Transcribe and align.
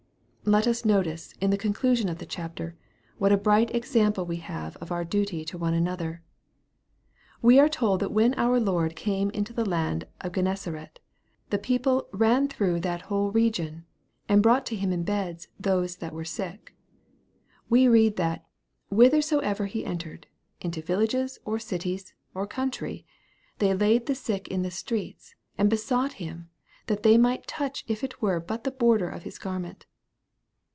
Let 0.43 0.65
us 0.67 0.83
notice, 0.83 1.33
in 1.39 1.49
the 1.51 1.57
conclusion 1.57 2.09
of 2.09 2.17
the 2.17 2.25
chapter, 2.25 2.75
what 3.19 3.31
a 3.31 3.37
bright 3.37 3.73
example 3.75 4.25
we 4.25 4.37
have 4.37 4.75
of 4.77 4.91
our 4.91 5.05
duty 5.05 5.45
to 5.45 5.57
one 5.57 5.75
another. 5.75 6.23
We 7.43 7.57
are 7.59 7.69
told 7.69 7.99
that 8.01 8.11
when 8.11 8.33
our 8.33 8.59
Lord 8.59 8.95
came 8.95 9.29
into 9.29 9.53
the 9.53 9.63
land 9.69 10.07
of 10.19 10.33
Gen 10.33 10.45
nesaret, 10.45 10.99
the 11.51 11.59
people 11.59 12.09
"ran 12.11 12.47
through 12.49 12.79
that 12.81 13.03
whole 13.03 13.31
region," 13.31 13.85
and 14.27 14.41
brought 14.41 14.65
to 14.65 14.75
Him 14.75 14.91
in 14.91 15.03
beds" 15.03 15.47
those 15.69 15.97
that 15.97 16.11
were 16.11 16.25
sick." 16.25 16.75
We 17.69 17.87
read 17.87 18.17
that" 18.17 18.43
whithersoever 18.89 19.67
he 19.67 19.85
entered, 19.85 20.25
into 20.59 20.81
villages, 20.81 21.37
or 21.45 21.59
cities, 21.59 22.13
or 22.33 22.47
country, 22.47 23.05
they 23.59 23.75
laid 23.75 24.07
the 24.07 24.15
sick 24.15 24.47
in 24.49 24.63
the 24.63 24.71
streets, 24.71 25.35
and 25.57 25.69
besought 25.69 26.13
Him, 26.13 26.49
that 26.87 27.03
they 27.03 27.17
might 27.17 27.45
touch 27.47 27.85
if 27.87 28.03
it 28.03 28.21
were 28.23 28.39
but 28.41 28.63
the 28.65 28.71
border 28.71 29.07
of 29.07 29.21
His 29.23 29.37
garment." 29.37 29.85